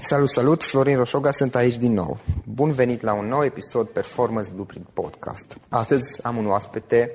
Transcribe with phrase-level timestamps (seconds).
[0.00, 0.62] Salut, salut!
[0.62, 2.18] Florin Roșoga sunt aici din nou.
[2.44, 5.58] Bun venit la un nou episod Performance Blueprint Podcast.
[5.68, 7.10] Astăzi am un oaspete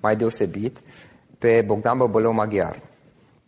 [0.00, 0.78] mai deosebit
[1.38, 2.80] pe Bogdan Băbălău Maghiar.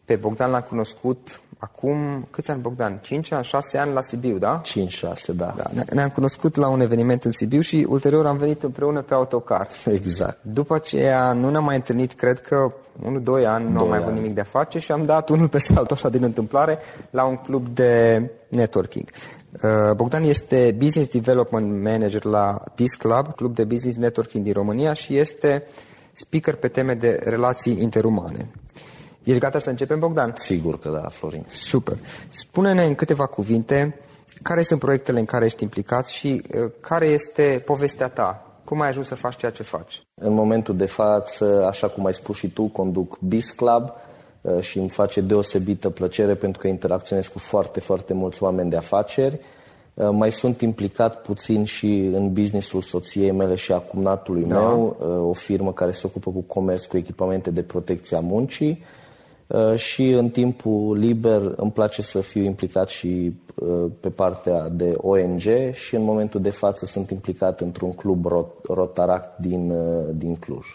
[0.05, 2.99] Pe Bogdan l-am cunoscut acum, câți ani Bogdan?
[3.03, 4.61] 5 ani, 6 ani la Sibiu, da?
[4.61, 4.65] 5-6,
[5.27, 5.55] da.
[5.57, 5.83] da.
[5.93, 9.69] Ne-am cunoscut la un eveniment în Sibiu și ulterior am venit împreună pe autocar.
[9.99, 10.39] Exact.
[10.43, 14.35] După aceea nu ne-am mai întâlnit, cred că 1-2 ani, nu am mai avut nimic
[14.35, 16.79] de a face și am dat unul pe altul așa din întâmplare
[17.11, 19.09] la un club de networking.
[19.63, 24.93] Uh, Bogdan este Business Development Manager la Peace Club, club de business networking din România
[24.93, 25.67] și este
[26.13, 28.47] speaker pe teme de relații interumane.
[29.25, 30.33] Ești gata să începem, Bogdan?
[30.37, 31.45] Sigur că da, Florin.
[31.49, 31.97] Super.
[32.29, 33.99] Spune-ne în câteva cuvinte
[34.43, 38.47] care sunt proiectele în care ești implicat și uh, care este povestea ta?
[38.65, 40.03] Cum ai ajuns să faci ceea ce faci?
[40.15, 43.93] În momentul de față, așa cum ai spus și tu, conduc Biz Club
[44.41, 48.77] uh, și îmi face deosebită plăcere pentru că interacționez cu foarte, foarte mulți oameni de
[48.77, 49.39] afaceri.
[49.95, 54.59] Uh, mai sunt implicat puțin și în businessul soției mele și a cumnatului da.
[54.59, 54.97] meu,
[55.29, 59.04] o firmă care se ocupă cu comerț cu echipamente de protecție a muncii Uh,
[59.77, 65.43] și în timpul liber îmi place să fiu implicat și uh, pe partea de ONG
[65.73, 70.67] și în momentul de față sunt implicat într-un club rot, Rotaract din, uh, din Cluj.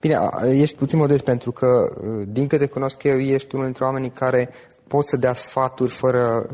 [0.00, 0.18] Bine,
[0.60, 1.96] ești puțin modest pentru că,
[2.28, 4.48] din câte cunosc eu, ești unul dintre oamenii care
[4.88, 6.46] pot să dea sfaturi fără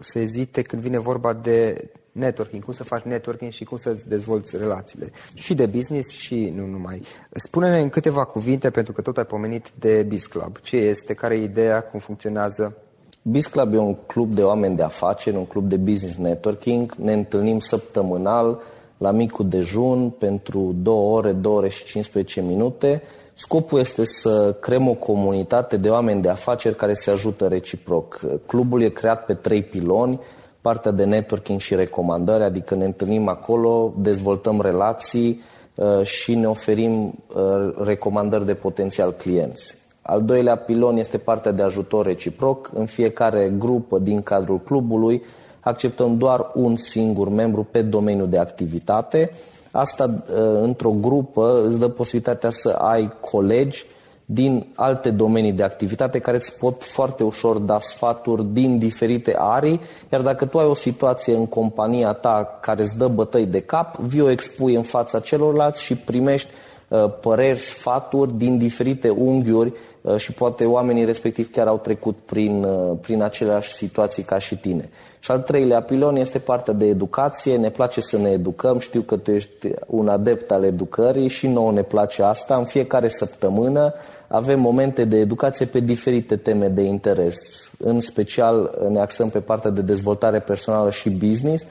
[0.00, 4.56] să ezite când vine vorba de networking, cum să faci networking și cum să-ți dezvolți
[4.56, 5.10] relațiile.
[5.34, 7.02] Și de business și nu numai.
[7.30, 10.58] Spune-ne în câteva cuvinte, pentru că tot ai pomenit de Biz Club.
[10.62, 12.76] Ce este, care e ideea, cum funcționează?
[13.22, 16.94] Biz Club e un club de oameni de afaceri, un club de business networking.
[16.94, 18.60] Ne întâlnim săptămânal
[18.98, 23.02] la micul dejun pentru 2 ore, 2 ore și 15 minute.
[23.34, 28.20] Scopul este să creăm o comunitate de oameni de afaceri care se ajută reciproc.
[28.46, 30.20] Clubul e creat pe trei piloni,
[30.60, 35.40] partea de networking și recomandări, adică ne întâlnim acolo, dezvoltăm relații
[35.74, 39.76] uh, și ne oferim uh, recomandări de potențial clienți.
[40.02, 42.70] Al doilea pilon este partea de ajutor reciproc.
[42.74, 45.22] În fiecare grupă din cadrul clubului
[45.60, 49.30] acceptăm doar un singur membru pe domeniul de activitate.
[49.70, 53.84] Asta uh, într-o grupă îți dă posibilitatea să ai colegi
[54.30, 59.80] din alte domenii de activitate care îți pot foarte ușor da sfaturi din diferite arii,
[60.12, 63.96] iar dacă tu ai o situație în compania ta care îți dă bătăi de cap,
[63.96, 66.50] vii o expui în fața celorlalți și primești
[66.88, 72.64] uh, păreri, sfaturi din diferite unghiuri uh, și poate oamenii respectiv chiar au trecut prin,
[72.64, 74.88] uh, prin aceleași situații ca și tine.
[75.18, 77.56] Și al treilea pilon este partea de educație.
[77.56, 78.78] Ne place să ne educăm.
[78.78, 82.56] Știu că tu ești un adept al educării și nouă ne place asta.
[82.56, 83.94] În fiecare săptămână
[84.28, 87.36] avem momente de educație pe diferite teme de interes.
[87.78, 91.64] În special ne axăm pe partea de dezvoltare personală și business,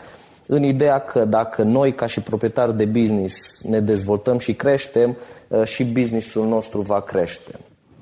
[0.46, 5.16] în ideea că dacă noi, ca și proprietari de business, ne dezvoltăm și creștem,
[5.48, 7.52] uh, și businessul nostru va crește.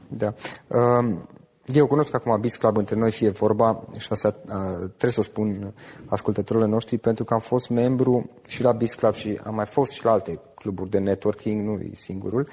[0.08, 0.34] Da.
[0.68, 1.28] Um,
[1.74, 5.24] eu cunosc acum Biz Club între noi fie vorba și asta uh, trebuie să o
[5.24, 5.74] spun
[6.06, 9.92] ascultătorilor noștri pentru că am fost membru și la Biz Club și am mai fost
[9.92, 12.48] și la alte cluburi de networking, nu e singurul.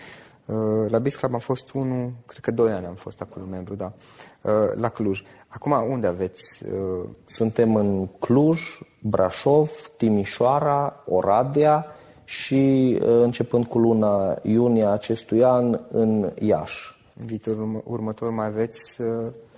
[0.46, 3.74] Uh, la Biz Club am fost unul, cred că doi ani am fost acolo membru,
[3.74, 3.92] da,
[4.40, 5.22] uh, la Cluj.
[5.48, 6.62] Acum unde aveți?
[6.64, 11.86] Uh, Suntem în Cluj, Brașov, Timișoara, Oradea
[12.24, 17.01] și începând cu luna iunie acestui an în Iași.
[17.22, 19.00] În viitorul următor mai aveți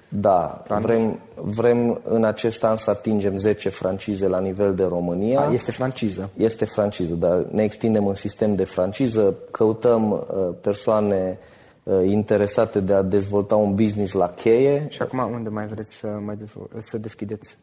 [0.09, 5.41] da, vrem, vrem în acest an să atingem 10 francize la nivel de România.
[5.41, 6.31] A, este franciză.
[6.37, 11.39] Este franciză, dar ne extindem în sistem de franciză, căutăm uh, persoane
[11.83, 14.87] uh, interesate de a dezvolta un business la cheie.
[14.89, 16.39] Și acum unde mai vreți să, mai
[16.79, 17.59] să deschideți?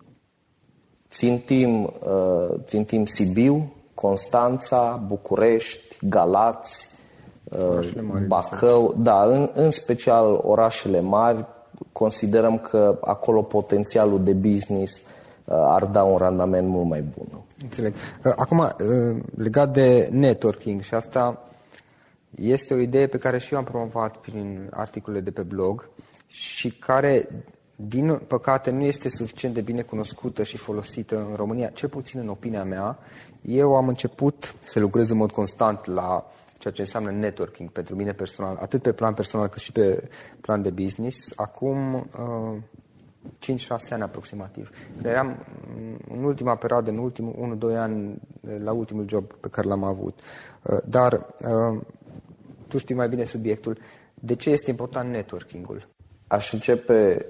[1.09, 7.00] Țintim, uh, țintim Sibiu, Constanța, București, Galați, uh,
[8.27, 11.45] Bacău, da, în, în special orașele mari,
[11.91, 15.01] considerăm că acolo potențialul de business uh,
[15.45, 17.43] ar da un randament mult mai bun.
[17.61, 17.93] Înțeleg.
[17.93, 21.49] Uh, acum, uh, legat de networking și asta
[22.29, 25.89] este o idee pe care și eu am promovat prin articole de pe blog
[26.27, 27.29] și care,
[27.75, 32.27] din păcate, nu este suficient de bine cunoscută și folosită în România, cel puțin în
[32.27, 32.97] opinia mea.
[33.41, 36.25] Eu am început să lucrez în mod constant la
[36.61, 40.09] ceea ce înseamnă networking pentru mine personal, atât pe plan personal cât și pe
[40.41, 42.57] plan de business, acum uh,
[43.39, 44.69] 5-6 ani aproximativ.
[45.01, 45.45] Dar eram
[46.09, 48.21] în ultima perioadă, în ultimul 1-2 ani,
[48.63, 50.19] la ultimul job pe care l-am avut.
[50.61, 51.81] Uh, dar uh,
[52.67, 53.77] tu știi mai bine subiectul.
[54.13, 55.87] De ce este important networking-ul?
[56.27, 57.25] Aș începe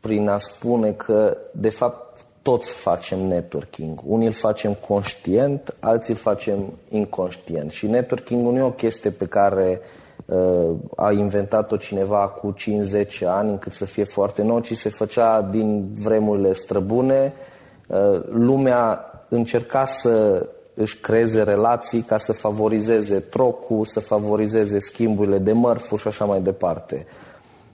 [0.00, 2.11] prin a spune că, de fapt,
[2.42, 4.00] toți facem networking.
[4.06, 7.70] Unii îl facem conștient, alții îl facem inconștient.
[7.70, 9.80] Și networking nu e o chestie pe care
[10.24, 15.42] uh, a inventat-o cineva cu 5-10 ani încât să fie foarte nou, ci se făcea
[15.42, 17.32] din vremurile străbune.
[17.86, 25.52] Uh, lumea încerca să își creeze relații ca să favorizeze trocul, să favorizeze schimburile de
[25.52, 27.06] mărfuri și așa mai departe.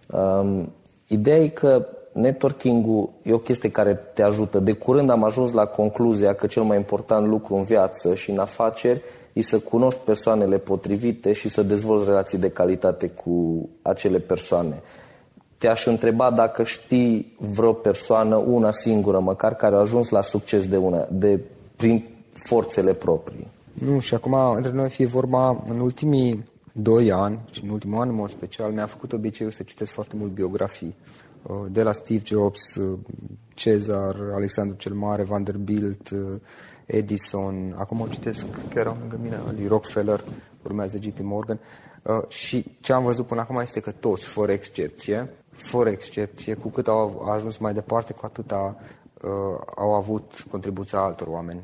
[0.07, 0.73] Um,
[1.07, 1.87] ideea e că
[2.19, 4.59] networking-ul e o chestie care te ajută.
[4.59, 8.39] De curând am ajuns la concluzia că cel mai important lucru în viață și în
[8.39, 14.83] afaceri e să cunoști persoanele potrivite și să dezvolți relații de calitate cu acele persoane.
[15.59, 20.77] Te-aș întreba dacă știi vreo persoană, una singură măcar, care a ajuns la succes de
[20.77, 21.41] una, de,
[21.77, 23.47] prin forțele proprii.
[23.73, 28.09] Nu, și acum, între noi fie vorba, în ultimii doi ani, și în ultimul an
[28.09, 31.28] în mod special, mi-a făcut obiceiul să citesc foarte mult biografii Uh,
[31.69, 32.99] de la Steve Jobs, uh,
[33.55, 36.41] Cezar, Alexandru cel Mare, Vanderbilt, uh,
[36.87, 40.25] Edison, acum o citesc chiar lângă mine, lui Rockefeller,
[40.63, 41.61] urmează JP Morgan,
[42.29, 46.89] și ce am văzut până acum este că toți, fără excepție, fără excepție, cu cât
[46.89, 48.77] au ajuns mai departe, cu atâta
[49.23, 49.31] uh,
[49.77, 51.63] au avut contribuția altor oameni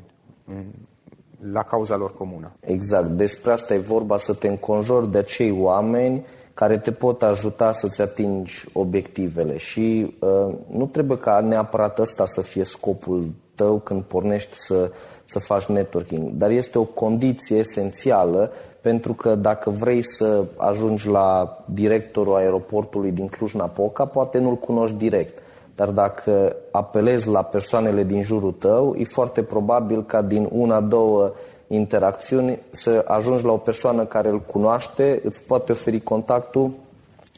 [1.51, 2.51] la cauza lor comună.
[2.59, 3.07] Exact.
[3.07, 8.01] Despre asta e vorba, să te înconjori de acei oameni care te pot ajuta să-ți
[8.01, 14.57] atingi obiectivele și uh, nu trebuie ca neapărat ăsta să fie scopul tău când pornești
[14.57, 14.91] să,
[15.25, 21.57] să faci networking, dar este o condiție esențială pentru că dacă vrei să ajungi la
[21.65, 25.41] directorul aeroportului din Cluj-Napoca, poate nu-l cunoști direct.
[25.75, 31.33] Dar dacă apelezi la persoanele din jurul tău, e foarte probabil ca din una, două
[31.67, 36.71] interacțiuni să ajungi la o persoană care îl cunoaște, îți poate oferi contactul,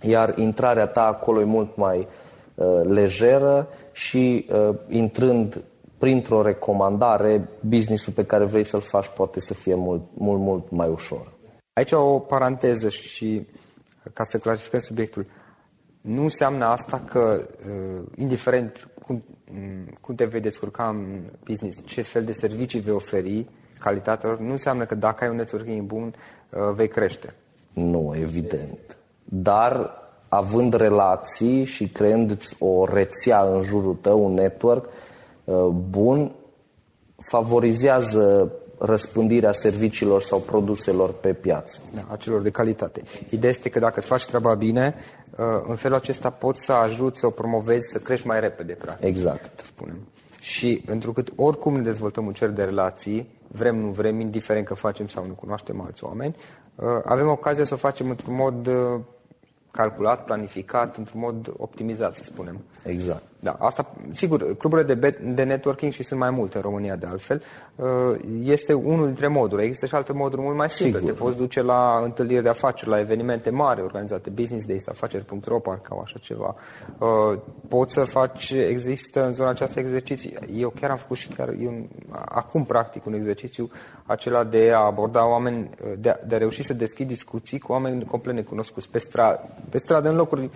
[0.01, 2.07] iar intrarea ta acolo e mult mai
[2.55, 5.61] uh, lejeră și uh, intrând
[5.97, 10.87] printr-o recomandare, businessul pe care vrei să-l faci poate să fie mult, mult, mult mai
[10.89, 11.31] ușor.
[11.73, 13.47] Aici o paranteză și
[14.13, 15.25] ca să clarificăm subiectul.
[16.07, 22.01] Nu înseamnă asta că, uh, indiferent cum, mm, cum te vei descurca în business, ce
[22.01, 23.47] fel de servicii vei oferi,
[23.79, 26.15] calitatea lor, nu înseamnă că dacă ai un networking bun,
[26.49, 27.33] uh, vei crește.
[27.73, 28.97] Nu, evident.
[29.23, 29.91] Dar
[30.27, 34.89] având relații și creând o rețea în jurul tău, un network
[35.43, 36.31] uh, bun,
[37.17, 41.79] favorizează răspândirea serviciilor sau produselor pe piață.
[41.93, 43.01] Da, acelor de calitate.
[43.29, 44.95] Ideea este că dacă îți faci treaba bine,
[45.37, 49.05] uh, în felul acesta poți să ajuți să o promovezi, să crești mai repede, practic.
[49.05, 49.65] Exact.
[49.65, 49.97] Spunem.
[50.39, 55.07] Și întrucât oricum ne dezvoltăm un cer de relații, vrem, nu vrem, indiferent că facem
[55.07, 56.35] sau nu cunoaștem alți oameni,
[56.75, 58.99] uh, avem ocazia să o facem într-un mod uh,
[59.71, 62.59] calculat, planificat, într-un mod optimizat, să spunem.
[62.83, 63.23] Exact.
[63.39, 67.43] Da, asta, sigur, cluburile de, de networking și sunt mai multe în România de altfel,
[67.75, 67.85] uh,
[68.43, 69.63] este unul dintre moduri.
[69.63, 70.99] Există și alte moduri mult mai simple.
[70.99, 71.13] Sigur.
[71.13, 75.87] Te poți duce la întâlniri de afaceri, la evenimente mari organizate, business days, afaceri.ro, parcă
[75.91, 76.55] au așa ceva.
[76.97, 80.37] Uh, poți să faci, există în zona aceasta exerciții.
[80.53, 83.69] Eu chiar am făcut și chiar eu, acum practic un exercițiu
[84.05, 87.71] acela de a aborda oameni, uh, de a, de a reuși să deschid discuții cu
[87.71, 89.39] oameni complet necunoscuți pe, stra,
[89.69, 90.49] pe stradă, în locuri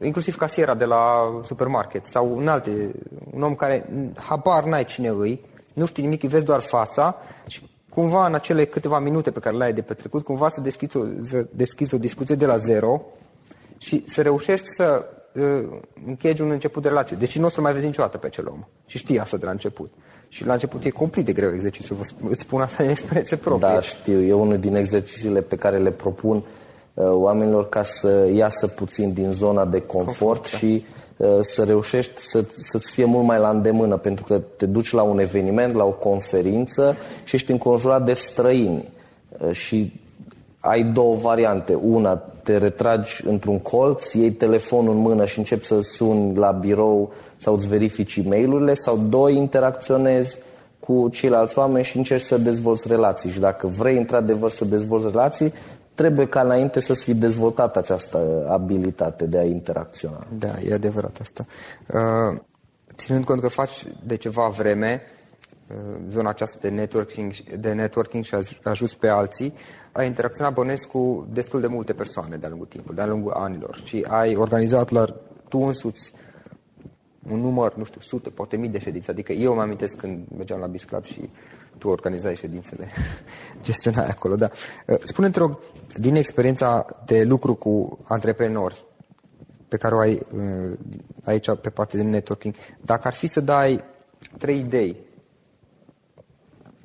[0.00, 2.90] inclusiv casiera de la supermarket sau un alte,
[3.34, 5.40] un om care habar n-ai cine îi,
[5.72, 7.16] nu știi nimic, îi vezi doar fața
[7.46, 10.96] și cumva în acele câteva minute pe care le ai de petrecut, cumva să deschizi
[10.96, 13.02] o, să deschizi o discuție de la zero
[13.78, 15.04] și să reușești să
[15.34, 17.16] uh, închegi un început de relație.
[17.16, 18.64] Deci nu o să mai vezi niciodată pe acel om.
[18.86, 19.92] Și știi asta de la început.
[20.28, 23.68] Și la început e complet de greu exercițiul, îți spun asta în experiențe proprie.
[23.68, 24.20] Da, știu.
[24.20, 26.42] E unul din exercițiile pe care le propun uh,
[26.98, 30.94] Uh, oamenilor ca să iasă puțin din zona de confort, confort și uh,
[31.40, 35.18] să reușești să, să-ți fie mult mai la îndemână, pentru că te duci la un
[35.18, 38.88] eveniment, la o conferință și ești înconjurat de străini.
[39.38, 39.92] Uh, și
[40.60, 41.74] ai două variante.
[41.74, 47.12] Una, te retragi într-un colț, iei telefonul în mână și începi să suni la birou
[47.36, 50.38] sau îți verifici e mail sau doi, interacționezi
[50.80, 53.30] cu ceilalți oameni și încerci să dezvolți relații.
[53.30, 55.52] Și dacă vrei într-adevăr să dezvolți relații,
[55.98, 60.26] trebuie ca înainte să-ți fi dezvoltat această abilitate de a interacționa.
[60.38, 61.46] Da, e adevărat asta.
[61.86, 62.40] Uh,
[62.94, 65.02] ținând cont că faci de ceva vreme
[65.68, 65.76] uh,
[66.10, 69.54] zona aceasta de networking, de networking și ajuți pe alții,
[69.92, 74.06] ai interacționat bănesc cu destul de multe persoane de-a lungul timpului, de-a lungul anilor și
[74.08, 75.04] ai organizat la
[75.48, 76.12] tu însuți
[77.30, 79.10] un număr, nu știu, sute, poate mii de ședințe.
[79.10, 81.30] Adică eu mă amintesc când mergeam la Bis Club și
[81.78, 82.88] tu organizai ședințele,
[83.66, 84.50] gestionai acolo, da.
[84.86, 85.58] Uh, spune te rog,
[85.96, 88.86] din experiența de lucru cu antreprenori
[89.68, 90.78] pe care o ai uh,
[91.24, 93.84] aici pe partea de networking, dacă ar fi să dai
[94.38, 95.06] trei idei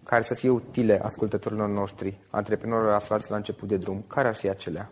[0.04, 4.50] care să fie utile ascultătorilor noștri, antreprenorilor aflați la început de drum, care ar fi
[4.50, 4.92] acelea?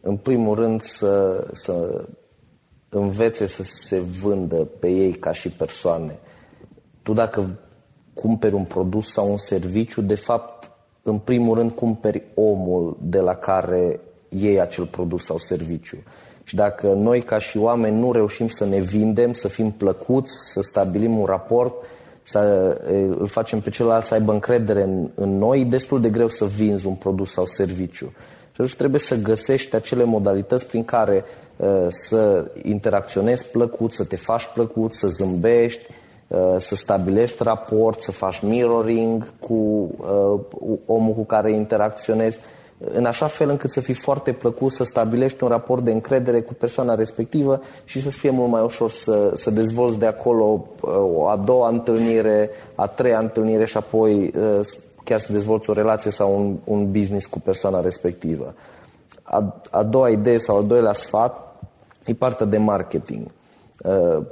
[0.00, 2.04] În primul rând să, să
[2.94, 6.18] învețe să se vândă pe ei ca și persoane.
[7.02, 7.58] Tu dacă
[8.14, 10.70] cumperi un produs sau un serviciu, de fapt,
[11.02, 15.96] în primul rând cumperi omul de la care iei acel produs sau serviciu.
[16.44, 20.60] Și dacă noi ca și oameni nu reușim să ne vindem, să fim plăcuți, să
[20.62, 21.74] stabilim un raport,
[22.22, 22.38] să
[23.18, 26.44] îl facem pe celălalt să aibă încredere în, în noi, e destul de greu să
[26.44, 28.12] vinzi un produs sau serviciu.
[28.52, 31.24] Și atunci trebuie să găsești acele modalități prin care
[31.56, 35.86] uh, să interacționezi plăcut, să te faci plăcut, să zâmbești,
[36.32, 40.40] Uh, să stabilești raport, să faci mirroring cu uh,
[40.86, 42.38] omul cu care interacționezi,
[42.92, 46.54] în așa fel încât să fii foarte plăcut, să stabilești un raport de încredere cu
[46.54, 51.28] persoana respectivă și să fie mult mai ușor să, să dezvolți de acolo uh, o
[51.28, 54.32] a doua întâlnire, a treia întâlnire și apoi
[55.04, 58.54] chiar să dezvolți o relație sau un, un business cu persoana respectivă.
[59.22, 61.52] A, a doua idee sau al doilea sfat
[62.04, 63.26] e partea de marketing.
[63.84, 64.22] Uh,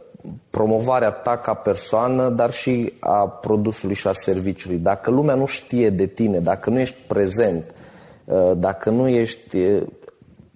[0.51, 4.79] promovarea ta ca persoană, dar și a produsului și a serviciului.
[4.79, 7.65] Dacă lumea nu știe de tine, dacă nu ești prezent,
[8.25, 9.83] uh, dacă nu ești uh,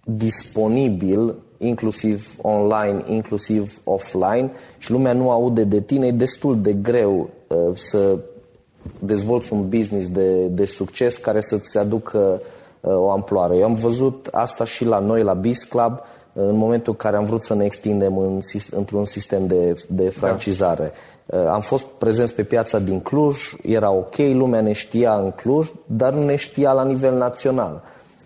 [0.04, 7.30] disponibil, inclusiv online, inclusiv offline, și lumea nu aude de tine, e destul de greu
[7.74, 8.18] să
[8.98, 12.40] dezvolți un business de, de succes care să-ți aducă
[12.80, 13.56] o amploare.
[13.56, 16.00] Eu am văzut asta și la noi, la Biz Club,
[16.32, 20.92] în momentul în care am vrut să ne extindem în, într-un sistem de, de francizare.
[21.26, 21.52] Da.
[21.52, 26.12] Am fost prezenți pe piața din Cluj, era ok, lumea ne știa în Cluj, dar
[26.12, 27.82] nu ne știa la nivel național.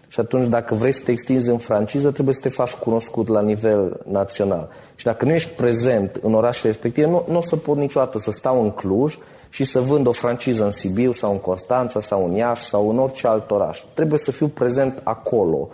[0.09, 3.41] Și atunci, dacă vrei să te extinzi în franciză, trebuie să te faci cunoscut la
[3.41, 4.69] nivel național.
[4.95, 8.31] Și dacă nu ești prezent în orașele respective, nu, nu o să pot niciodată să
[8.31, 12.33] stau în Cluj și să vând o franciză în Sibiu sau în Constanța sau în
[12.33, 13.85] Iași sau în orice alt oraș.
[13.95, 15.69] Trebuie să fiu prezent acolo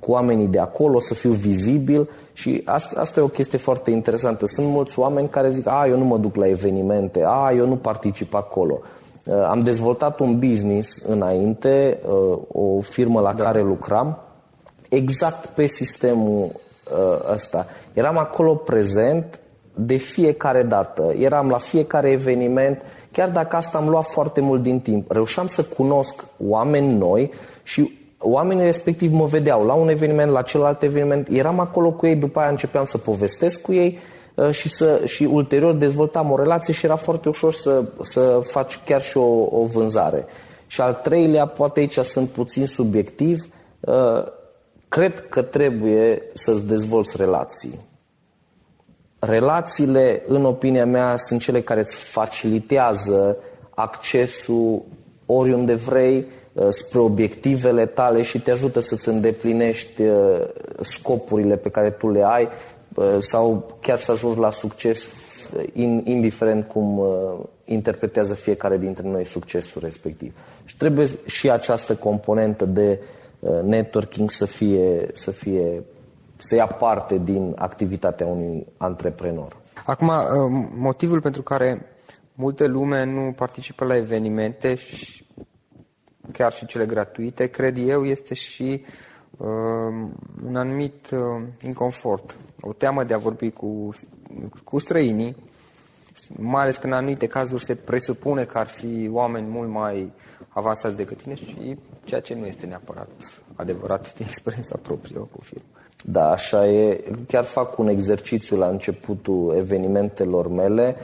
[0.00, 4.46] cu oamenii de acolo, să fiu vizibil și asta, asta e o chestie foarte interesantă.
[4.46, 7.76] Sunt mulți oameni care zic, a, eu nu mă duc la evenimente, a, eu nu
[7.76, 8.80] particip acolo.
[9.24, 13.42] Uh, am dezvoltat un business înainte, uh, o firmă la da.
[13.42, 14.18] care lucram,
[14.88, 17.66] exact pe sistemul uh, ăsta.
[17.92, 19.40] Eram acolo prezent
[19.78, 24.80] de fiecare dată, eram la fiecare eveniment, chiar dacă asta am luat foarte mult din
[24.80, 25.10] timp.
[25.10, 27.30] Reușeam să cunosc oameni noi
[27.62, 32.16] și oamenii respectiv mă vedeau la un eveniment, la celălalt eveniment, eram acolo cu ei,
[32.16, 33.98] după aia începeam să povestesc cu ei
[34.34, 38.80] uh, și, să, și ulterior dezvoltam o relație și era foarte ușor să, să faci
[38.84, 40.24] chiar și o, o vânzare.
[40.66, 43.46] Și al treilea, poate aici sunt puțin subiectiv,
[43.80, 44.24] uh,
[44.88, 47.78] cred că trebuie să-ți dezvolți relații.
[49.26, 53.36] Relațiile, în opinia mea, sunt cele care îți facilitează
[53.74, 54.82] accesul
[55.26, 60.40] oriunde vrei, Uh, spre obiectivele tale și te ajută să-ți îndeplinești uh,
[60.80, 62.48] scopurile pe care tu le ai
[62.94, 65.08] uh, sau chiar să ajungi la succes
[66.04, 67.02] indiferent cum
[67.64, 70.32] interpretează fiecare dintre noi succesul respectiv.
[70.64, 72.98] Și trebuie și această componentă de
[73.64, 75.82] networking să fie, să fie
[76.36, 79.56] să ia parte din activitatea unui antreprenor.
[79.84, 80.10] Acum,
[80.74, 81.86] motivul pentru care
[82.34, 85.26] multe lume nu participă la evenimente și
[86.32, 88.84] chiar și cele gratuite, cred eu, este și
[89.36, 89.46] uh,
[90.46, 93.94] un anumit uh, inconfort, o teamă de a vorbi cu,
[94.64, 95.36] cu străinii,
[96.28, 100.12] mai ales că în anumite cazuri se presupune că ar fi oameni mult mai
[100.48, 103.08] avansați decât tine și ceea ce nu este neapărat
[103.54, 105.62] adevărat din experiența proprie cu film.
[106.04, 107.04] Da, așa e.
[107.26, 110.96] Chiar fac un exercițiu la începutul evenimentelor mele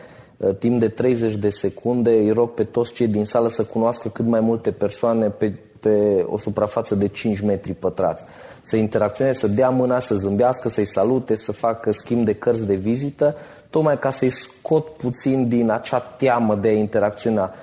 [0.42, 4.09] Uh, timp de 30 de secunde îi rog pe toți cei din sală să cunoască
[4.09, 8.24] cât mai multe persoane pe, pe o suprafață de 5 metri pătrați.
[8.62, 12.74] Să interacționeze, să dea mâna, să zâmbească, să-i salute, să facă schimb de cărți de
[12.74, 13.37] vizită,
[13.70, 17.55] tocmai ca să-i scot puțin din acea teamă de a interacționa.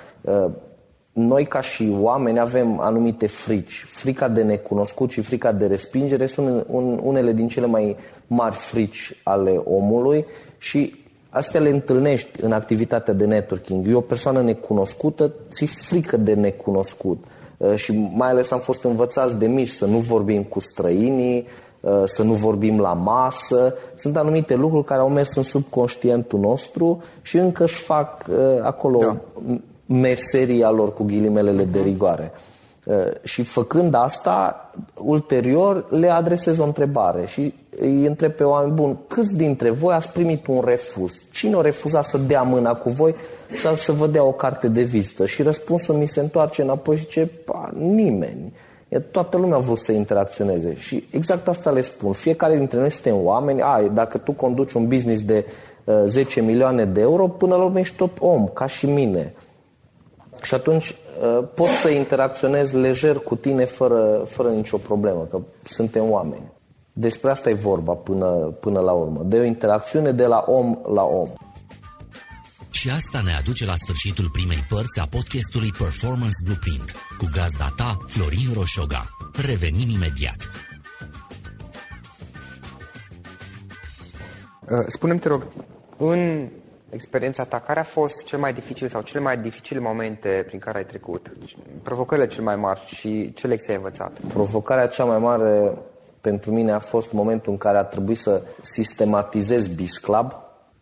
[1.13, 3.85] Uh, noi ca și oameni avem anumite frici.
[3.87, 6.65] Frica de necunoscut și frica de respingere sunt
[7.01, 7.95] unele din cele mai
[8.27, 10.25] mari frici ale omului
[10.57, 13.87] și Astea le întâlnești în activitatea de networking.
[13.87, 17.23] E o persoană necunoscută, ți frică de necunoscut.
[17.57, 21.47] Uh, și mai ales am fost învățați de mici să nu vorbim cu străinii,
[21.79, 23.75] uh, să nu vorbim la masă.
[23.95, 28.99] Sunt anumite lucruri care au mers în subconștientul nostru și încă își fac uh, acolo
[28.99, 29.17] da.
[29.89, 32.31] Meseria lor cu ghilimelele de rigoare.
[33.23, 39.35] Și făcând asta, ulterior le adresez o întrebare și îi întreb pe oameni buni, câți
[39.35, 41.21] dintre voi ați primit un refuz?
[41.31, 43.15] Cine a refuzat să dea mâna cu voi
[43.57, 45.25] sau să vă dea o carte de vizită?
[45.25, 48.53] Și răspunsul mi se întoarce înapoi și zice, pa, nimeni.
[49.11, 52.13] Toată lumea a vrut să interacționeze și exact asta le spun.
[52.13, 55.45] Fiecare dintre noi suntem oameni, a, dacă tu conduci un business de
[55.83, 59.33] uh, 10 milioane de euro, până la urmă ești tot om, ca și mine.
[60.41, 66.11] Și atunci uh, pot să interacționez lejer cu tine fără, fără nicio problemă, că suntem
[66.11, 66.51] oameni.
[66.93, 68.27] Despre asta e vorba până,
[68.59, 71.29] până la urmă, de o interacțiune de la om la om.
[72.69, 77.97] Și asta ne aduce la sfârșitul primei părți a podcastului Performance Blueprint cu gazda ta,
[78.07, 79.05] Florin Roșoga.
[79.47, 80.37] Revenim imediat.
[84.69, 85.47] Uh, spune-mi, te rog,
[85.97, 86.49] în
[86.89, 90.77] experiența ta, care a fost cel mai dificil sau cele mai dificile momente prin care
[90.77, 91.31] ai trecut?
[91.83, 94.17] Provocările cele mai mari și ce lecții ai învățat?
[94.27, 95.77] Provocarea cea mai mare
[96.21, 100.31] pentru mine a fost momentul în care a trebuit să sistematizez BizClub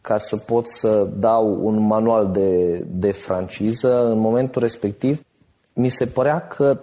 [0.01, 4.07] ca să pot să dau un manual de, de franciză.
[4.07, 5.21] În momentul respectiv
[5.73, 6.79] mi se părea că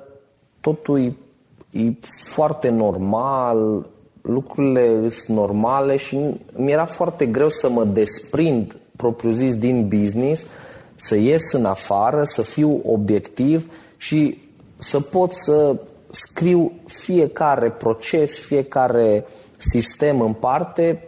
[0.60, 1.16] totul e,
[1.70, 1.92] e
[2.24, 3.86] foarte normal,
[4.22, 6.18] lucrurile sunt normale și
[6.56, 10.46] mi era foarte greu să mă desprind propriu-zis din business,
[10.94, 14.42] să ies în afară, să fiu obiectiv și
[14.76, 15.76] să pot să
[16.10, 19.26] scriu fiecare proces, fiecare
[19.56, 21.02] sistem în parte,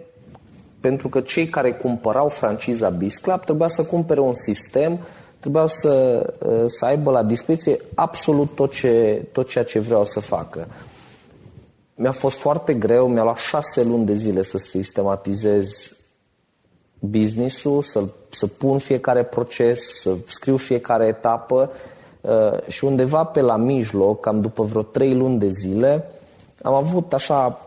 [0.81, 4.99] pentru că cei care cumpărau franciza Bisclub trebuia să cumpere un sistem,
[5.40, 6.27] trebuia să,
[6.66, 10.66] să aibă la dispoziție absolut tot, ce, tot ceea ce vreau să facă.
[11.94, 15.96] Mi-a fost foarte greu, mi-a luat șase luni de zile să sistematizez
[16.98, 21.70] business-ul, să, să pun fiecare proces, să scriu fiecare etapă
[22.20, 26.11] uh, și undeva pe la mijloc, cam după vreo trei luni de zile,
[26.62, 27.61] am avut așa,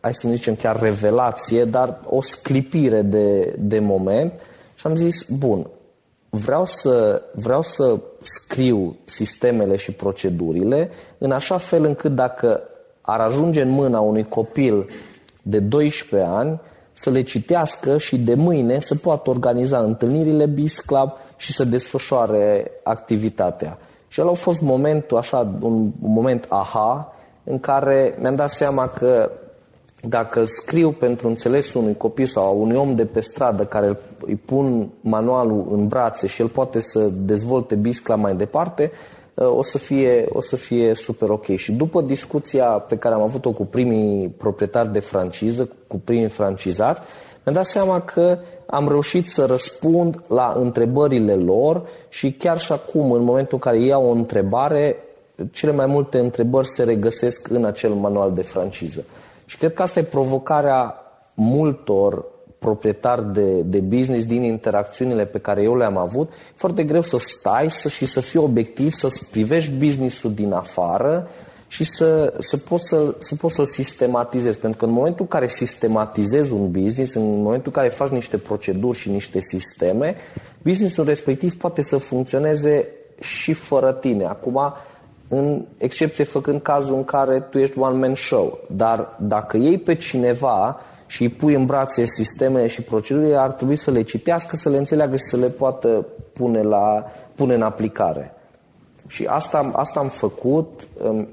[0.00, 4.32] hai să zicem chiar revelație, dar o sclipire de, de moment
[4.74, 5.66] și am zis, bun,
[6.30, 12.60] vreau să, vreau să scriu sistemele și procedurile în așa fel încât dacă
[13.00, 14.90] ar ajunge în mâna unui copil
[15.42, 16.60] de 12 ani,
[16.98, 22.70] să le citească și de mâine să poată organiza întâlnirile BIS Club și să desfășoare
[22.82, 23.78] activitatea.
[24.08, 29.30] Și el a fost momentul, așa, un moment aha, în care mi-am dat seama că
[30.00, 34.36] dacă îl scriu pentru înțelesul unui copil sau unui om de pe stradă care îi
[34.36, 38.90] pun manualul în brațe și el poate să dezvolte biscla mai departe,
[39.44, 41.54] o să fie, o să fie super ok.
[41.54, 47.00] Și după discuția pe care am avut-o cu primii proprietari de franciză, cu primii francizați,
[47.44, 53.12] mi-am dat seama că am reușit să răspund la întrebările lor și chiar și acum,
[53.12, 54.96] în momentul în care iau o întrebare,
[55.52, 59.04] cele mai multe întrebări se regăsesc în acel manual de franciză.
[59.44, 60.94] Și cred că asta e provocarea
[61.34, 62.24] multor
[62.58, 67.70] proprietar de, de business din interacțiunile pe care eu le-am avut, foarte greu să stai
[67.70, 71.28] să, și să fii obiectiv, să privești businessul din afară
[71.68, 74.58] și să, să, poți să, să poți să-l sistematizezi.
[74.58, 78.38] Pentru că în momentul în care sistematizezi un business, în momentul în care faci niște
[78.38, 80.16] proceduri și niște sisteme,
[80.62, 82.88] businessul respectiv poate să funcționeze
[83.20, 84.24] și fără tine.
[84.24, 84.60] Acum,
[85.28, 88.58] în excepție făcând cazul în care tu ești one-man show.
[88.70, 93.76] Dar dacă iei pe cineva și îi pui în brațe sistemele și procedurile, ar trebui
[93.76, 98.34] să le citească, să le înțeleagă și să le poată pune, la, pune în aplicare.
[99.06, 100.88] Și asta, asta am făcut,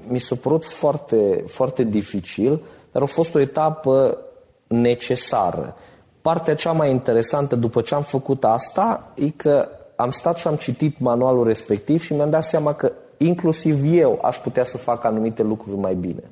[0.08, 2.60] mi s-a părut foarte, foarte dificil,
[2.92, 4.18] dar a fost o etapă
[4.66, 5.76] necesară.
[6.20, 10.54] Partea cea mai interesantă după ce am făcut asta e că am stat și am
[10.54, 15.42] citit manualul respectiv și mi-am dat seama că inclusiv eu aș putea să fac anumite
[15.42, 16.22] lucruri mai bine.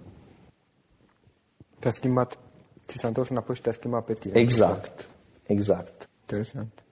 [1.79, 2.39] Te-a schimbat
[2.87, 4.41] ți s-a întors înapoi și te-a schimbat pe tine.
[4.41, 5.09] Exact,
[5.47, 6.09] exact.
[6.21, 6.85] Interesant.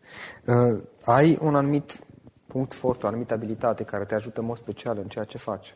[0.46, 1.98] Uh, ai un anumit
[2.46, 5.74] punct fort, o anumită abilitate care te ajută în mod special în ceea ce faci?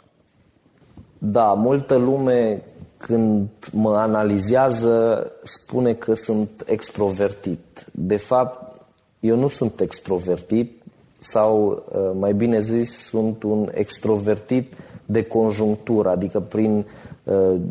[1.18, 2.62] Da, multă lume
[2.96, 7.86] când mă analizează spune că sunt extrovertit.
[7.92, 8.80] De fapt,
[9.20, 10.82] eu nu sunt extrovertit
[11.18, 14.74] sau, uh, mai bine zis, sunt un extrovertit
[15.04, 17.15] de conjunctură, adică prin Uh,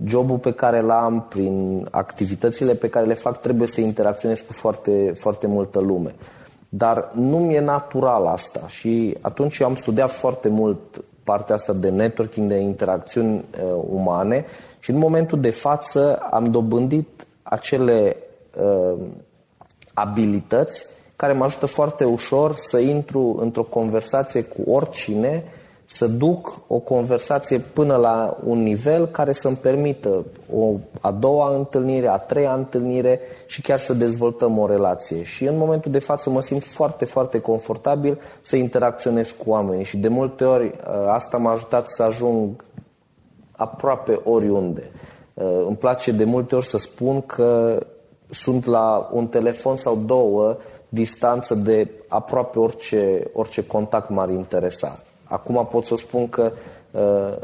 [0.06, 5.14] jobul pe care l-am, prin activitățile pe care le fac, trebuie să interacționez cu foarte,
[5.16, 6.16] foarte multă lume.
[6.70, 11.90] Dar nu mi-e natural asta și atunci eu am studiat foarte mult partea asta de
[11.90, 14.46] networking, de interacțiuni uh, umane
[14.80, 18.18] și în momentul de față am dobândit acele
[18.60, 18.98] uh,
[19.94, 25.44] abilități care mă ajută foarte ușor să intru într-o conversație cu oricine
[25.86, 32.08] să duc o conversație până la un nivel care să-mi permită o a doua întâlnire,
[32.08, 35.24] a treia întâlnire și chiar să dezvoltăm o relație.
[35.24, 39.98] Și în momentul de față mă simt foarte, foarte confortabil să interacționez cu oamenii și
[39.98, 42.64] de multe ori ă, asta m-a ajutat să ajung
[43.52, 44.92] aproape oriunde.
[45.38, 47.80] Ă, îmi place de multe ori să spun că
[48.30, 50.58] sunt la un telefon sau două
[50.90, 55.00] distanță de aproape orice, orice contact m-ar interesa.
[55.26, 56.52] Acum pot să spun că
[56.92, 57.38] uh,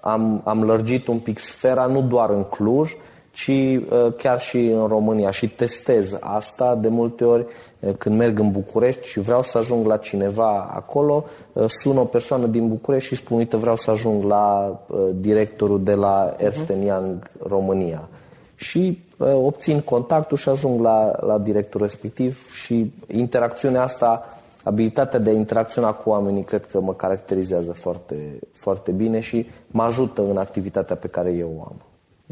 [0.00, 2.92] am, am lărgit un pic sfera nu doar în Cluj,
[3.32, 7.46] ci uh, chiar și în România și testez asta de multe ori
[7.80, 12.04] uh, când merg în București și vreau să ajung la cineva acolo, uh, sun o
[12.04, 16.72] persoană din București și spun, uite, vreau să ajung la uh, directorul de la Ernst
[16.84, 18.08] Young România.
[18.54, 24.35] Și uh, obțin contactul și ajung la, la directorul respectiv și interacțiunea asta
[24.66, 29.82] abilitatea de a interacționa cu oamenii cred că mă caracterizează foarte, foarte bine și mă
[29.82, 31.76] ajută în activitatea pe care eu o am.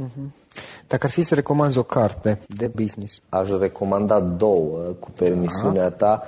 [0.05, 0.31] Uh-huh.
[0.87, 3.20] Dacă ar fi să recomanzi o carte de business?
[3.29, 6.23] Aș recomanda două, cu permisiunea ta.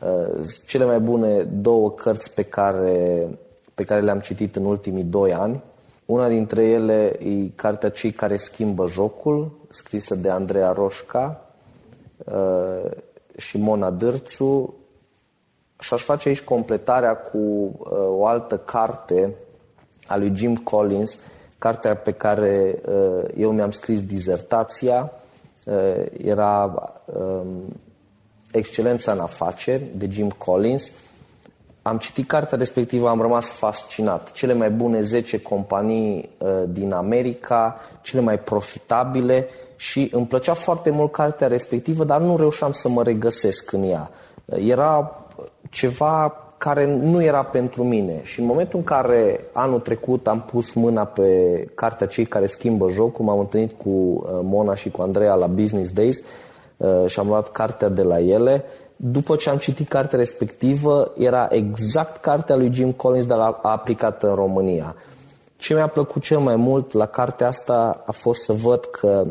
[0.00, 3.28] Uh, cele mai bune două cărți pe care,
[3.74, 5.62] pe care le-am citit în ultimii doi ani.
[6.04, 11.46] Una dintre ele e cartea Cei care schimbă jocul, scrisă de Andreea Roșca
[12.24, 12.90] uh,
[13.36, 14.74] și Mona Dârțu.
[15.78, 19.34] Și aș face aici completarea cu uh, o altă carte
[20.06, 21.16] a lui Jim Collins,
[21.58, 25.12] cartea pe care uh, eu mi-am scris dizertația.
[26.18, 27.46] Era um,
[28.54, 30.90] Excelența în afaceri de Jim Collins
[31.82, 34.32] am citit cartea respectivă, am rămas fascinat.
[34.32, 40.90] Cele mai bune 10 companii uh, din America, cele mai profitabile și îmi plăcea foarte
[40.90, 44.10] mult cartea respectivă, dar nu reușeam să mă regăsesc în ea.
[44.44, 45.23] Uh, era
[45.74, 50.72] ceva care nu era pentru mine și în momentul în care anul trecut am pus
[50.72, 51.28] mâna pe
[51.74, 55.90] cartea Cei care schimbă jocul, m-am întâlnit cu uh, Mona și cu Andreea la Business
[55.90, 56.22] Days
[56.76, 58.64] uh, și am luat cartea de la ele
[58.96, 64.34] după ce am citit cartea respectivă, era exact cartea lui Jim Collins, dar aplicată în
[64.34, 64.94] România.
[65.56, 69.26] Ce mi-a plăcut cel mai mult la cartea asta a fost să văd că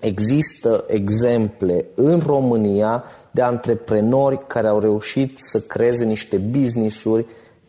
[0.00, 7.26] există exemple în România de antreprenori care au reușit să creeze niște business-uri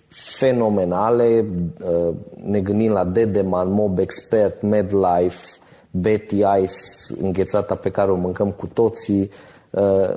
[0.10, 1.45] fenomenale,
[1.86, 2.13] uh,
[2.45, 5.45] ne gândim la Dedeman, Mob Expert, MedLife,
[5.91, 6.76] Betty Ice,
[7.21, 9.30] înghețata pe care o mâncăm cu toții,
[9.69, 10.10] uh,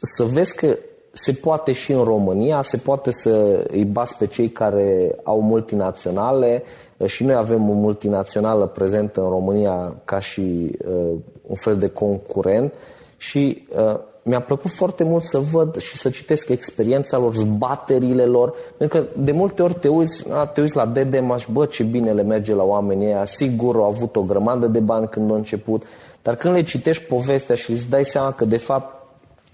[0.00, 0.76] să vezi că
[1.12, 6.62] se poate și în România, se poate să îi bas pe cei care au multinaționale.
[7.04, 11.12] Și noi avem o multinațională prezentă în România ca și uh,
[11.46, 12.74] un fel de concurent.
[13.16, 18.54] Și uh, mi-a plăcut foarte mult să văd și să citesc experiența lor, zbaterile lor,
[18.76, 22.12] pentru că de multe ori te uiți, a, te uiți la DDMaș, bă, ce bine
[22.12, 25.82] le merge la oamenii ăia, sigur au avut o grămadă de bani când au început,
[26.22, 29.06] dar când le citești povestea și îți dai seama că de fapt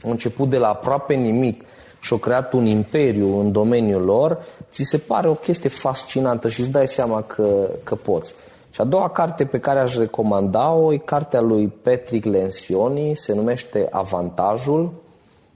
[0.05, 1.65] au început de la aproape nimic
[2.01, 6.61] și au creat un imperiu în domeniul lor, ți se pare o chestie fascinantă și
[6.61, 8.35] îți dai seama că, că poți.
[8.73, 13.89] Și a doua carte pe care aș recomanda-o e cartea lui Patrick Lencioni, se numește
[13.91, 14.93] Avantajul.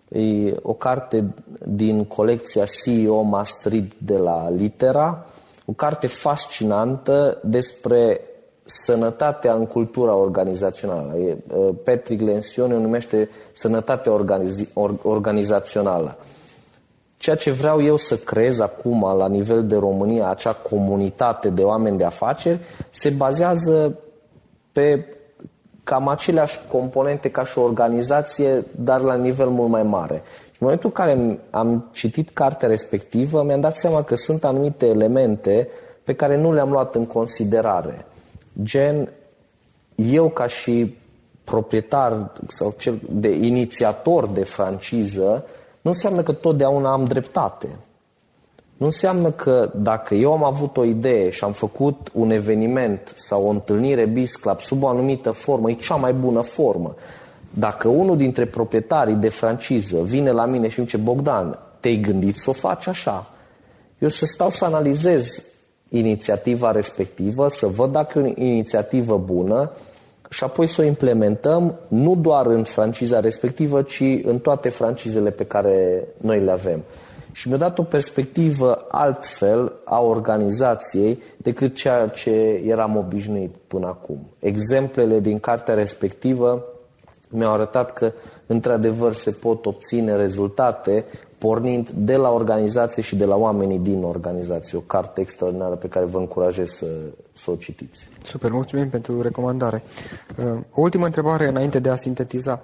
[0.08, 1.24] E o carte
[1.64, 5.26] din colecția CEO Maastricht de la Litera,
[5.64, 8.20] o carte fascinantă despre
[8.64, 11.16] sănătatea în cultura organizațională.
[11.84, 16.16] Patrick Lencioni o numește sănătatea organiz- organizațională.
[17.26, 21.96] Ceea ce vreau eu să creez acum la nivel de România, acea comunitate de oameni
[21.96, 22.58] de afaceri,
[22.90, 23.98] se bazează
[24.72, 25.04] pe
[25.84, 30.14] cam aceleași componente ca și o organizație, dar la nivel mult mai mare.
[30.14, 35.68] în momentul în care am citit cartea respectivă, mi-am dat seama că sunt anumite elemente
[36.04, 38.06] pe care nu le-am luat în considerare.
[38.62, 39.12] Gen,
[39.94, 40.96] eu ca și
[41.44, 45.44] proprietar sau cel de inițiator de franciză,
[45.86, 47.68] nu înseamnă că totdeauna am dreptate.
[48.76, 53.46] Nu înseamnă că dacă eu am avut o idee și am făcut un eveniment sau
[53.46, 56.94] o întâlnire Biz Club sub o anumită formă, e cea mai bună formă.
[57.50, 62.36] Dacă unul dintre proprietarii de franciză vine la mine și îmi zice Bogdan, te-ai gândit
[62.36, 63.30] să o faci așa?
[63.98, 65.42] Eu să stau să analizez
[65.88, 69.70] inițiativa respectivă, să văd dacă e o inițiativă bună
[70.30, 75.44] și apoi să o implementăm nu doar în franciza respectivă, ci în toate francizele pe
[75.44, 76.82] care noi le avem.
[77.32, 82.30] Și mi-a dat o perspectivă altfel a organizației decât ceea ce
[82.66, 84.28] eram obișnuit până acum.
[84.38, 86.64] Exemplele din cartea respectivă
[87.28, 88.12] mi-au arătat că
[88.46, 91.04] într-adevăr se pot obține rezultate
[91.38, 94.78] pornind de la organizație și de la oamenii din organizație.
[94.78, 96.86] O carte extraordinară pe care vă încurajez să,
[97.32, 98.08] să o citiți.
[98.22, 99.82] Super, mulțumim pentru recomandare.
[100.38, 102.60] Uh, o ultimă întrebare înainte de a sintetiza.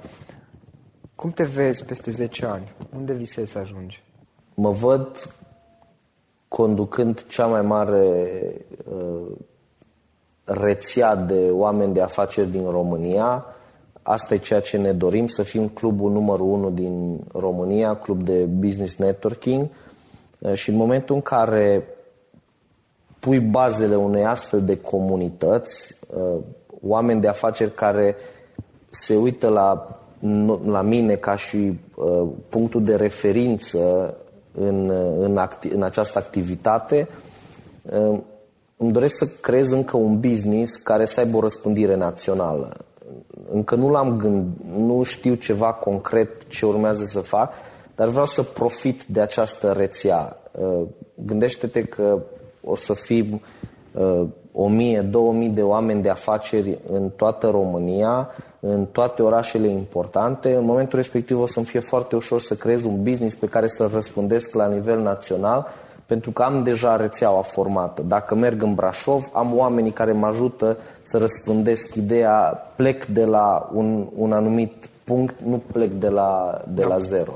[1.15, 2.73] Cum te vezi peste 10 ani?
[2.97, 4.03] Unde visezi să ajungi?
[4.55, 5.35] Mă văd
[6.49, 8.27] conducând cea mai mare
[8.85, 9.37] uh,
[10.45, 13.45] rețea de oameni de afaceri din România,
[14.03, 18.45] Asta e ceea ce ne dorim, să fim clubul numărul unu din România, club de
[18.45, 19.69] business networking.
[20.39, 21.85] Uh, și în momentul în care
[23.19, 26.41] pui bazele unei astfel de comunități, uh,
[26.81, 28.17] oameni de afaceri care
[28.91, 30.01] se uită la,
[30.67, 34.15] la mine ca și uh, punctul de referință
[34.53, 37.09] în, în, acti- în această activitate,
[38.77, 42.77] îmi doresc să creez încă un business care să aibă o răspândire națională
[43.53, 47.53] încă nu l-am gândit, nu știu ceva concret ce urmează să fac,
[47.95, 50.37] dar vreau să profit de această rețea.
[50.51, 50.83] Uh,
[51.15, 52.19] gândește-te că
[52.65, 53.41] o să fim
[53.93, 59.67] uh, o mie, două mii de oameni de afaceri în toată România, în toate orașele
[59.67, 60.55] importante.
[60.55, 63.91] În momentul respectiv o să-mi fie foarte ușor să creez un business pe care să-l
[63.93, 65.67] răspândesc la nivel național,
[66.07, 68.03] pentru că am deja rețeaua formată.
[68.03, 73.71] Dacă merg în Brașov, am oamenii care mă ajută să răspândesc ideea, plec de la
[73.75, 77.33] un, un anumit punct, nu plec de la, de la zero.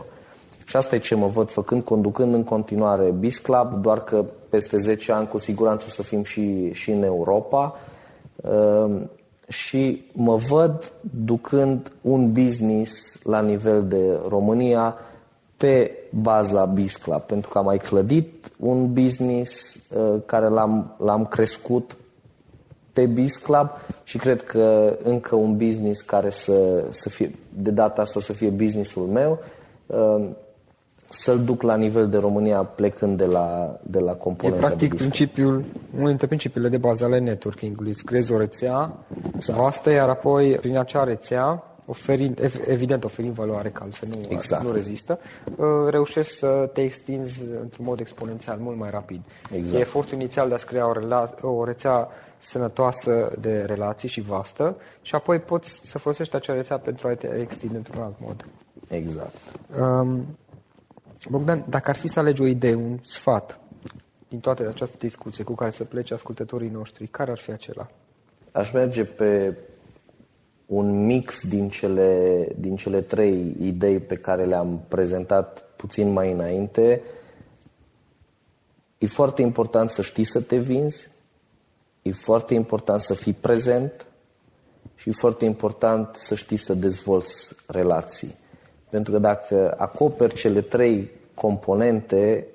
[0.64, 4.76] Și asta e ce mă văd făcând, conducând în continuare Bis Club, doar că peste
[4.76, 7.74] 10 ani cu siguranță o să fim și, și în Europa.
[8.44, 9.11] Ehm,
[9.48, 10.92] și mă văd
[11.24, 14.94] ducând un business la nivel de România
[15.57, 21.27] pe baza Bis Club, pentru că am mai clădit un business uh, care l-am, l-am
[21.27, 21.97] crescut
[22.92, 23.71] pe Biz Club
[24.05, 28.49] și cred că încă un business care să, să fie, de data asta să fie
[28.49, 29.38] businessul meu,
[29.87, 30.29] uh,
[31.11, 35.64] să-l duc la nivel de România plecând de la, de la componenta E practic principiul,
[35.95, 37.90] unul dintre principiile de bază ale networking-ului.
[37.90, 38.97] Îți creezi o rețea
[39.35, 39.59] exact.
[39.59, 44.64] vastă, iar apoi prin acea rețea oferind, evident oferind valoare, că altfel nu, exact.
[44.64, 45.18] nu rezistă,
[45.57, 49.20] uh, reușești să te extinzi într-un mod exponențial, mult mai rapid.
[49.53, 49.77] Exact.
[49.77, 54.77] E efortul inițial de a crea o, rela- o rețea sănătoasă de relații și vastă
[55.03, 58.44] și apoi poți să folosești acea rețea pentru a te extinde într-un alt mod.
[58.88, 59.37] Exact.
[59.81, 60.38] Um,
[61.29, 63.61] Bogdan, dacă ar fi să alegi o idee, un sfat
[64.29, 67.88] din toate această discuție cu care să plece ascultătorii noștri, care ar fi acela?
[68.53, 69.57] Aș merge pe
[70.66, 77.02] un mix din cele, din cele trei idei pe care le-am prezentat puțin mai înainte.
[78.98, 81.09] E foarte important să știi să te vinzi,
[82.02, 84.07] e foarte important să fii prezent
[84.94, 88.35] și e foarte important să știi să dezvolți relații.
[88.88, 92.46] Pentru că dacă acoperi cele trei componente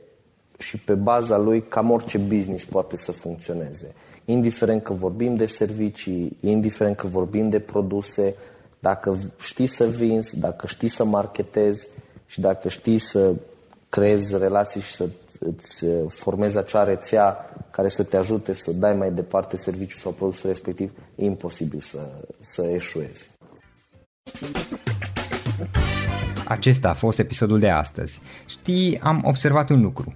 [0.57, 3.93] și pe baza lui, cam orice business poate să funcționeze
[4.25, 8.35] indiferent că vorbim de servicii, indiferent că vorbim de produse,
[8.79, 11.87] dacă știi să vinzi, dacă știi să marketezi
[12.25, 13.33] și dacă știi să
[13.89, 15.07] creezi relații și să
[15.39, 20.49] îți formezi acea rețea care să te ajute să dai mai departe serviciul sau produsul
[20.49, 21.97] respectiv, e imposibil să,
[22.39, 23.29] să eșuezi.
[26.45, 28.21] Acesta a fost episodul de astăzi.
[28.45, 30.15] Știi, am observat un lucru.